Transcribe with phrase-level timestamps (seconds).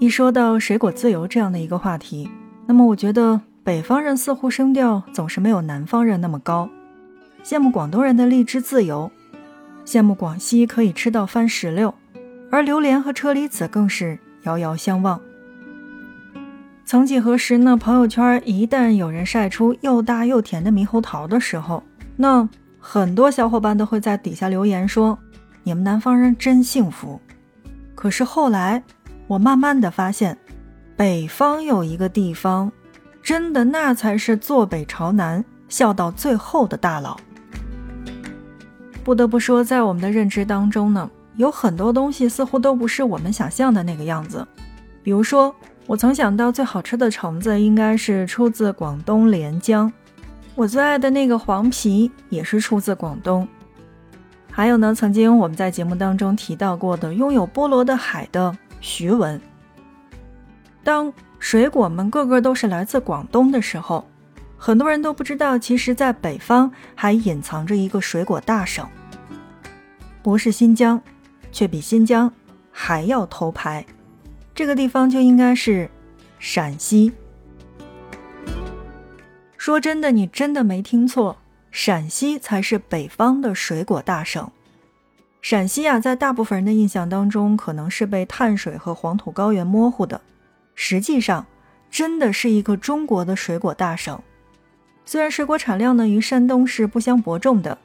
[0.00, 2.30] 一说到水果自由这样的一个话题，
[2.66, 6.70] 那么我觉得北方人似乎声调总是没有南方人那么高。
[7.44, 9.12] 羡慕广东人的荔枝自由，
[9.84, 11.92] 羡慕广西可以吃到番石榴，
[12.50, 15.20] 而榴莲和车厘子更是遥遥相望。
[16.86, 21.82] 曾几何时呢，朋友圈一旦有人晒出又大又甜的猕猴桃的时候，
[22.16, 22.48] 那
[22.78, 25.18] 很多小伙伴都会在底下留言说
[25.62, 27.20] ：“你们南方人真幸福。”
[27.94, 28.82] 可是后来，
[29.30, 30.36] 我慢慢的发现，
[30.96, 32.72] 北方有一个地方，
[33.22, 37.16] 真的那才是坐北朝南、笑到最后的大佬。
[39.04, 44.44] 不得不说，在我们的认知当中呢，有很多东西似乎都不是我们想象的那个样子，
[45.04, 45.54] 比如说。
[45.86, 49.92] 我曾想到最好吃的橙子应该是出自广东连江，
[50.54, 53.48] 我最爱的那个黄皮也是出自广东。
[54.52, 59.40] 还有呢，曾经我们在节目当中提到过的拥有菠萝的海的徐闻。
[60.82, 64.06] 当水果们个个都是来自广东的时候，
[64.56, 68.86] 很多人都不知道，其实，在北方还隐藏着一个水果大省，
[70.22, 71.00] 不是新疆，
[71.52, 72.32] 却比新疆
[72.70, 73.84] 还要头牌。
[74.54, 75.90] 这个地方就应该是
[76.38, 77.12] 陕西。
[79.56, 81.38] 说真的，你真的没听错，
[81.70, 84.50] 陕西才是北方的水果大省。
[85.42, 90.20] 陕西啊，在大部分人的印象当中，可能是被碳水和黄土高原模糊的。
[90.74, 91.46] 实际上，
[91.90, 94.20] 真的是一个中国的水果大省。
[95.04, 97.78] 虽然水果产量呢与山东是不相伯仲的，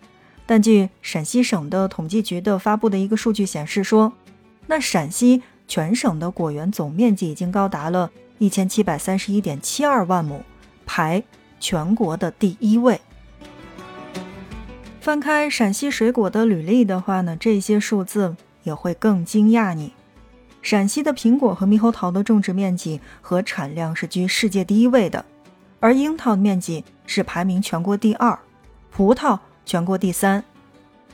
[0.45, 4.13] 但据陕西省的统计局的发布的一个数据显示说，
[4.67, 5.43] 那陕西。
[5.67, 10.43] 全省的果园总面积已经高达了一千七百三十一点七二万亩，
[10.85, 11.23] 排
[11.59, 13.01] 全国的第一位。
[15.05, 19.93] 翻开陕西水果的履历的话呢，这些数字也会更惊讶你。
[20.63, 25.23] 陕西的苹果和猕猴桃的种植面积和产量是居世界第一位的，
[25.79, 28.39] 而樱桃的面积是排名全国第二，
[28.89, 30.43] 葡萄全国第三。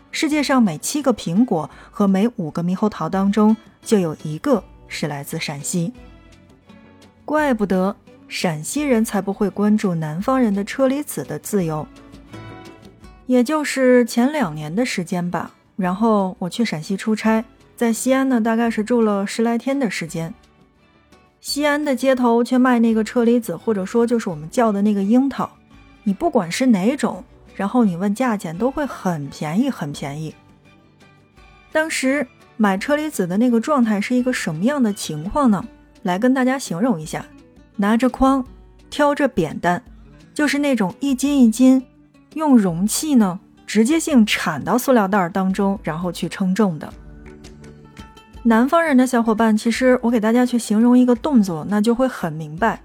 [0.10, 5.92] 世界上每七个苹果和每五个猕猴桃当中，就有一个是来自陕西。
[7.26, 7.94] 怪不得
[8.30, 11.86] 陕西人才不会关注南方人的车厘子的自由。
[13.32, 17.46] 也就是前两年的时间吧，然后我去陕西出差，
[17.78, 20.34] 在西安呢，大概是住了十来天的时间。
[21.40, 25.50] 西安的街头却卖那个车厘子，或者说就是我们叫的那个樱桃，
[26.04, 27.24] 你不管是哪种。
[27.56, 30.36] 然后你问价钱都会很便宜，很便宜。
[31.72, 32.28] 当时
[32.58, 35.66] 买车厘子的那个状态是一个什么样的情况呢？
[36.04, 37.26] 来跟大家形容一下：
[37.78, 38.46] 拿着筐，
[38.90, 39.82] 挑着扁担，
[40.34, 41.82] 就是那种一斤一斤，
[42.34, 46.92] 用容器呢直接性铲到塑料袋当中，然后去称重的。
[48.44, 52.82] 南方人的小伙伴，其实我给大家去形容一个动作，那就会很明白，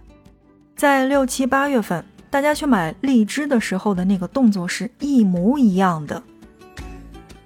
[0.74, 2.04] 在六七八月份。
[2.28, 6.22] 大家去买荔枝的时候的那个动作是一模一样的，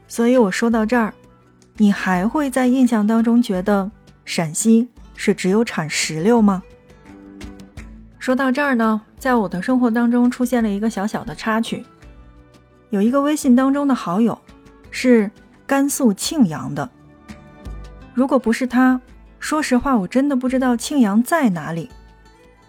[0.09, 1.15] 所以我说到这儿，
[1.77, 3.89] 你还会在印象当中觉得
[4.25, 6.63] 陕西是只有产石榴吗？
[8.19, 11.85] 说到这儿呢，在我的生活当中出现了一个小小的插曲，
[12.89, 14.37] 有一个微信当中的好友
[14.91, 15.31] 是
[15.67, 16.89] 甘肃庆阳的，
[18.15, 18.99] 如果不是他，
[19.39, 21.91] 说实话我真的不知道庆阳在哪里。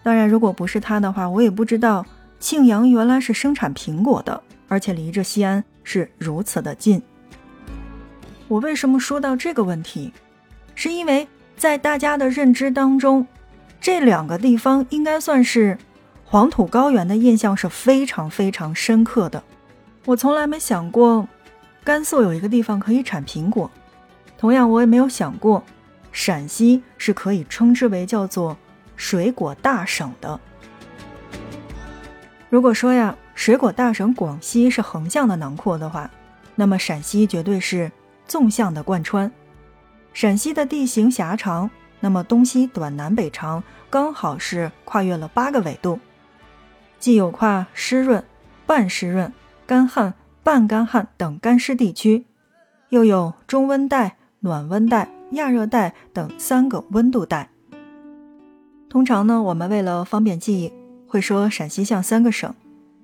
[0.02, 2.04] 当然，如果不是他的话，我也不知道
[2.38, 7.00] 庆阳原来是生产苹果的，而且离着西安是如此的近。
[8.48, 10.12] 我为什么说到这个问题？
[10.74, 11.26] 是因为
[11.56, 13.26] 在大家的认知当中，
[13.80, 15.78] 这两个地方应该算是
[16.32, 19.44] 黄土高原的印象是非常非常深刻的。
[20.06, 21.28] 我从来没想过
[21.84, 23.70] 甘肃有一个地方可以产苹果，
[24.38, 25.62] 同样我也没有想过
[26.10, 28.56] 陕西是可以称之为叫做。
[28.96, 30.40] 水果大省的，
[32.48, 36.08] 如果说呀，水果大省广西是横向的囊括的话，
[36.54, 37.92] 那么陕西绝对是
[38.26, 39.30] 纵向的贯穿。
[40.14, 41.68] 陕西的地形狭长，
[42.00, 45.98] 那么东西短南北长，刚好是跨越了八个纬度，
[47.02, 48.22] 既有跨湿润、
[48.64, 49.32] 半湿润、
[49.66, 50.14] 干旱、
[50.44, 52.26] 半干旱等干湿地区，
[52.90, 57.50] 又有中温带、暖温带、亚热带等三个温度带。
[58.88, 60.72] 通常呢，我们为了方便记忆，
[61.08, 62.54] 会说陕西像三个省，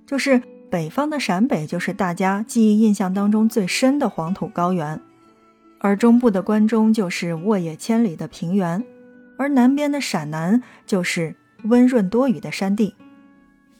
[0.07, 0.41] 就是
[0.71, 5.01] 北方的陕北，就是大家记忆印象当中最深的黄土高原，
[5.81, 8.85] 而中部的关中就是沃野千里的平原，
[9.37, 11.35] 而南边的陕南就是
[11.65, 12.95] 温润多雨的山地。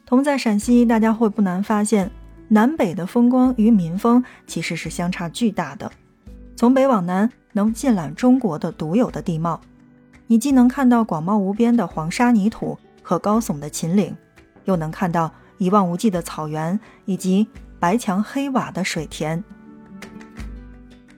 [0.09, 2.11] 同在陕西，大家会不难发现，
[2.49, 5.93] 南北的风光与民风其实是相差巨大的。
[6.57, 9.61] 从北往南，能尽览中国的独有的地貌。
[10.27, 14.17] 你既能看到广袤无边的黄沙泥土和高耸的秦岭，
[14.65, 17.47] 又能看到一望无际的草原以及
[17.79, 19.45] 白墙黑瓦的水田。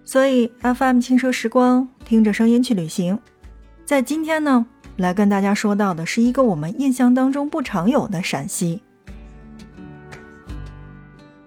[0.04, 3.20] 所以，FM 轻奢时光，听着声音去旅行。
[3.84, 4.66] 在今天呢，
[5.00, 8.82] 来跟大家说到的是一个我们印象当中不常有的陕西。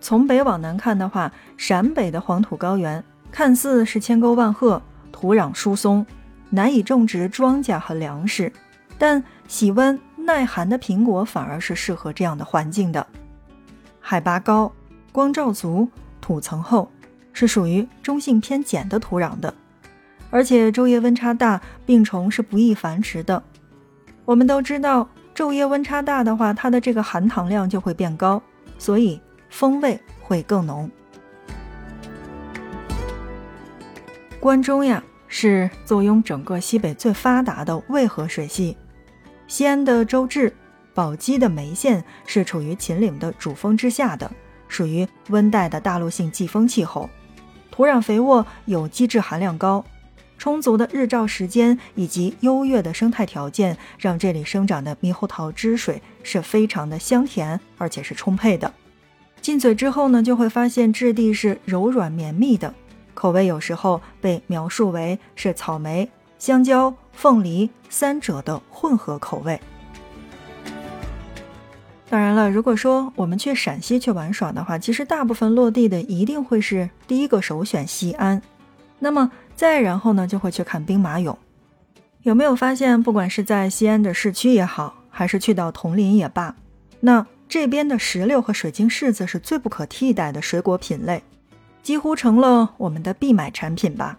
[0.02, 6.04] 从北往南看的话，陕北的黄土高原看似是千沟万壑，土壤疏松，
[6.50, 8.52] 难以种植庄稼和粮食。
[8.98, 13.06] 但喜温耐寒的苹果反而是适合这样的环境的。
[14.00, 14.72] 海拔高，
[15.12, 15.88] 光照足，
[16.20, 16.90] 土层厚，
[17.34, 19.54] 是属于中性偏碱的土壤的。
[20.34, 23.44] 而且昼夜温差大，病虫是不易繁殖的。
[24.26, 28.42] 我们都知道，昼夜温差大的话，它的这个含糖量就会变高，
[28.80, 29.22] 所以。
[29.54, 30.90] 风味会更浓。
[34.40, 38.76] 关中呀，是坐拥整个西北最发达的渭河水系。
[39.48, 40.52] 西安的周至、
[40.92, 44.32] 宝鸡的眉县是处于秦岭的主峰之下的，
[44.68, 47.08] 属于温带的大陆性季风气候，
[47.70, 49.86] 土壤肥沃，有机质含量高，
[50.44, 58.74] 充足的日照时间以及优越的生态条件，让这里生长的猕猴桃汁水是非常的香甜，而且是充沛的。
[59.40, 62.74] 进嘴之后呢，就会发现质地是柔软绵密的，
[63.14, 69.58] 口味有时候被描述为是草莓、香蕉、凤梨三者的混合口味。
[72.10, 78.42] 当然了，如果说我们去陕西去玩耍的话，其实大部分落地的一定会是第一个首选西安，
[79.00, 81.36] 那么再然后呢，就会去看兵马俑。
[82.22, 86.56] 有没有发现，不管是在西安的市区也好，还是去到铜陵也罢，
[87.00, 87.26] 那。
[87.50, 91.22] 这边的石榴和水晶柿子是最不可替代的水果品类，
[91.84, 94.18] 几乎成了我们的必买产品吧。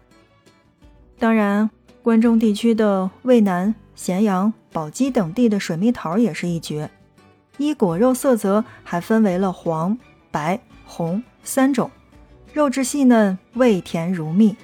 [1.18, 1.68] 当然，
[2.00, 6.88] 关中地区的渭南、咸阳、宝鸡等地的水蜜桃也是一绝。
[7.56, 9.98] 依果肉色泽，还分为了黄、
[10.30, 11.90] 白、红三种，
[12.52, 14.54] 肉质细嫩，味甜如蜜。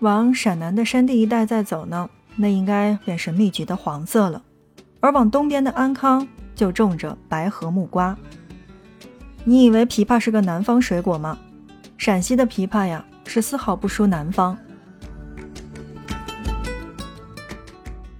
[0.00, 4.42] 往陕南的山地一带再走呢，那应该便是蜜橘的黄色了。
[5.00, 8.16] 而往东边的安康就种着白河木瓜。
[9.44, 11.38] 你以为枇杷是个南方水果吗？
[11.96, 14.56] 陕西的枇杷呀，是丝毫不输南方。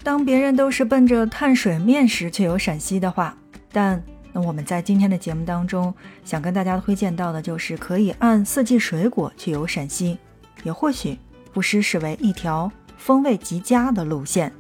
[0.03, 3.37] 当别人都是奔着碳水面食去游陕西的话，
[3.73, 4.01] 但
[4.33, 5.93] 那我们在今天的节目当中
[6.25, 10.17] 想跟大家推荐到的就是可以按四季水果去游陕西，
[10.63, 11.19] 也或许
[11.57, 14.53] 不失是为一条风味极佳的路线。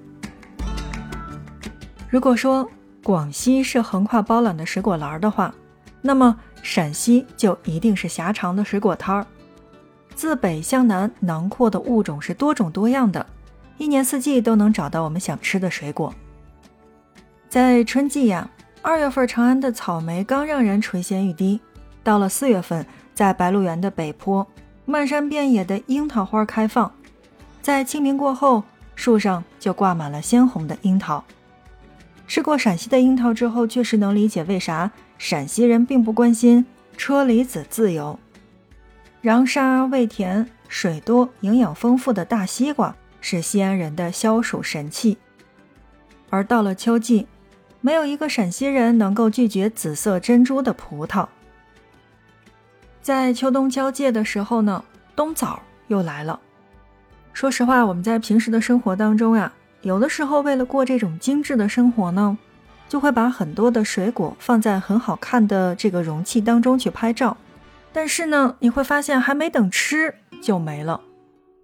[2.09, 2.67] 如果说
[3.05, 5.55] 广西是横跨包揽的水果篮的话，
[6.01, 9.27] 那么陕西就一定是狭长的水果摊儿。
[10.15, 13.27] 自北向南囊括的物种是多种多样的，
[13.77, 16.15] 一年四季都能找到我们想吃的水果。
[17.47, 18.49] 在春季呀，
[18.81, 21.61] 二月份长安的草莓刚让人垂涎欲滴，
[22.03, 24.47] 到了四月份，在白鹿原的北坡，
[24.89, 26.91] 漫山遍野的樱桃花开放，
[27.61, 28.63] 在清明过后，
[28.95, 31.25] 树上就挂满了鲜红的樱桃。
[32.29, 36.65] 吃过陕西的樱桃之后，确实能理解为啥陕西人并不关心
[36.97, 38.17] 车厘子自由。
[39.23, 45.19] 瓤沙味甜、水多、营养丰富的大西瓜是西安人的消暑神器。
[46.31, 47.27] 而到了秋季，
[47.81, 51.27] 没有一个陕西人能够拒绝紫色珍珠的葡萄。
[53.07, 54.85] 在秋冬交界的时候呢，
[55.15, 56.41] 冬枣又来了。
[57.33, 59.53] 说实话，我们在平时的生活当中呀。
[59.83, 62.37] 有的时候，为了过这种精致的生活呢，
[62.89, 67.37] 就会把很多的水果放在很好看的这个容器当中去拍照。
[67.93, 71.01] 但是呢，你会发现还没等吃就没了。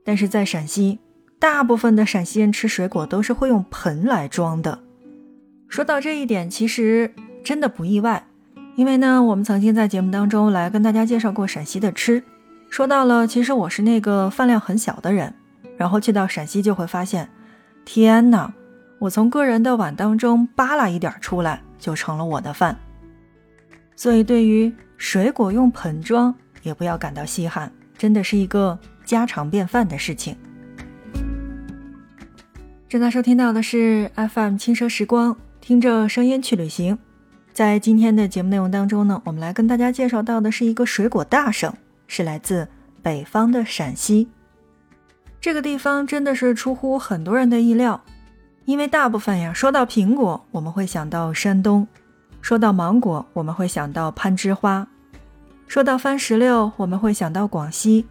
[0.04, 1.00] 但是在陕西，
[1.40, 4.78] 大部分的陕西人吃水果都是会用盆来装的。
[5.66, 8.28] 说到这一点，其实真的不意外，
[8.74, 12.24] 因为呢，我们曾经在节目当中来跟大家介绍过陕西的吃，
[12.70, 15.34] 说到了，其实我是那个饭量很小的人，
[15.76, 17.28] 然后去到陕西就会发现。
[17.84, 18.52] 天呐！
[18.98, 22.78] 我从个人的碗当中扒拉一点出来，就成了我的饭。
[23.96, 30.36] 所以，对于水果用盆装，也不要感到稀罕，真的是一个家常便饭的事情。
[32.88, 36.96] 正在收听到的是 FM 轻奢时光，听着声音去旅行。
[37.52, 41.70] 在今天的节目内容当中呢，我们来跟大家介绍到的是一个水果大省，
[42.06, 42.66] 是来自
[43.02, 44.28] 北方的陕西。
[45.38, 48.00] 这个地方真的是出乎很多人的意料，
[48.64, 51.86] 因为大部分呀，说到苹果，我们会想到山东；
[52.40, 54.86] 说到芒果，我们会想到攀枝花；
[55.66, 58.06] 说到番石榴，我们会想到广西；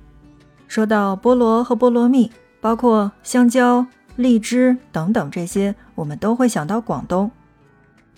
[0.67, 7.31] 说到菠萝和菠萝蜜，包括香蕉、荔枝等等这些，我们都会想到广东。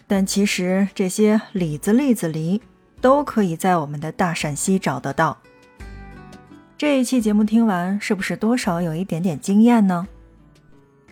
[0.07, 2.61] 但其实这些李子、栗子、梨
[3.01, 5.37] 都可以在我们的大陕西找得到。
[6.77, 10.07] 这一期节目听完，是不是多少有一点点惊艳呢？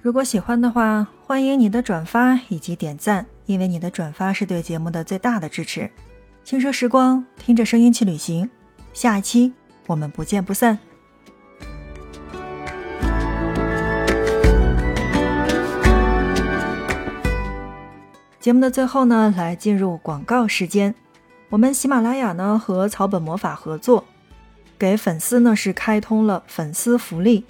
[0.01, 5.89] 如果喜欢的话，欢迎你的转发以及点赞，因为你的转发是对节目的最大的支持。
[6.43, 8.49] 轻奢时光，听着声音去旅行。
[8.93, 9.53] 下一期
[9.87, 10.77] 我们不见不散。
[18.41, 20.95] 节目的最后呢，来进入广告时间。
[21.49, 24.03] 我们喜马拉雅呢和草本魔法合作，
[24.79, 27.45] 给粉丝呢是开通了粉丝福利。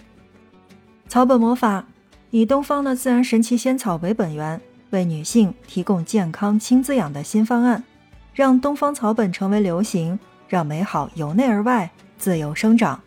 [1.08, 1.86] 草本魔法
[2.30, 7.86] 以东方的自然神奇仙草为本源，为女性提供健康轻滋养的新方案，
[8.34, 10.20] 让东方草本成为流行，
[10.50, 13.02] 让美好由内而外自由生长。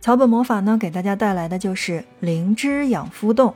[0.00, 3.52] 草本魔法呢给大家带来的就是灵芝养肤冻，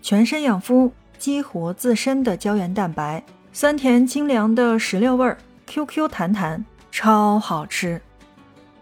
[0.00, 0.92] 全身养肤。
[1.20, 3.22] 激活自身的胶原蛋白，
[3.52, 5.36] 酸甜清凉的石榴味儿
[5.66, 8.00] ，Q Q 弹弹，超好吃。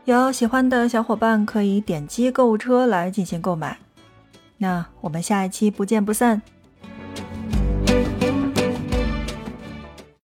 [0.04, 3.76] 有喜欢的小伙伴可以点击购物车来进行购买。
[4.56, 6.40] 那我们下一期不见不散。